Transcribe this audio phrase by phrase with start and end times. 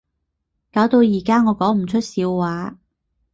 [0.71, 2.75] 搞到而家我講唔出笑話